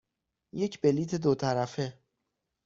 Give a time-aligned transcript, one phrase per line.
[0.53, 1.99] یک بلیط دو طرفه.